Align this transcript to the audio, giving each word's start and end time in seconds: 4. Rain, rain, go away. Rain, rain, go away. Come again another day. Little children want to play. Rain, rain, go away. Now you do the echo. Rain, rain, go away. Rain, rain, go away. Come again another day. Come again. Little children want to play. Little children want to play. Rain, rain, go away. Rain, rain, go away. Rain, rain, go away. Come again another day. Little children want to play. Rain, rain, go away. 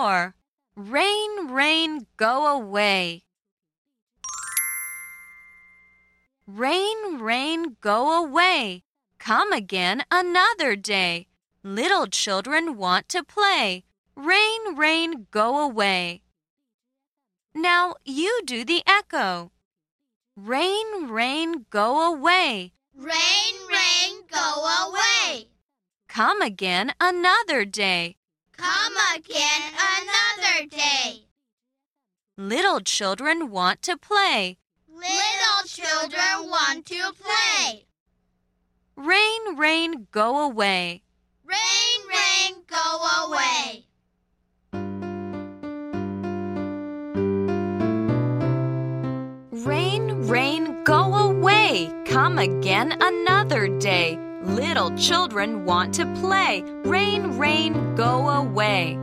4. 0.00 0.34
Rain, 0.76 1.48
rain, 1.48 2.06
go 2.16 2.46
away. 2.46 3.22
Rain, 6.46 7.18
rain, 7.18 7.76
go 7.82 8.24
away. 8.24 8.82
Come 9.18 9.52
again 9.52 10.02
another 10.10 10.74
day. 10.74 11.26
Little 11.62 12.06
children 12.06 12.78
want 12.78 13.10
to 13.10 13.22
play. 13.22 13.84
Rain, 14.16 14.74
rain, 14.74 15.26
go 15.30 15.58
away. 15.58 16.22
Now 17.54 17.96
you 18.06 18.40
do 18.46 18.64
the 18.64 18.82
echo. 18.86 19.52
Rain, 20.34 21.08
rain, 21.08 21.66
go 21.68 22.10
away. 22.10 22.72
Rain, 22.96 23.54
rain, 23.68 24.12
go 24.32 24.48
away. 24.86 25.48
Come 26.08 26.40
again 26.40 26.94
another 26.98 27.66
day. 27.66 28.16
Come 28.56 28.96
again. 29.16 29.79
Little 32.40 32.80
children 32.80 33.50
want 33.50 33.82
to 33.82 33.98
play. 33.98 34.56
Little 34.88 35.66
children 35.66 36.48
want 36.48 36.86
to 36.86 37.12
play. 37.12 37.84
Rain, 38.96 39.56
rain, 39.58 40.06
go 40.10 40.46
away. 40.46 41.02
Rain, 41.44 42.00
rain, 42.08 42.62
go 42.66 43.26
away. 43.26 43.84
Rain, 49.52 50.26
rain, 50.26 50.82
go 50.84 51.14
away. 51.14 51.92
Come 52.06 52.38
again 52.38 52.96
another 53.02 53.68
day. 53.80 54.18
Little 54.44 54.96
children 54.96 55.66
want 55.66 55.92
to 55.96 56.06
play. 56.22 56.62
Rain, 56.84 57.36
rain, 57.36 57.94
go 57.96 58.30
away. 58.30 58.96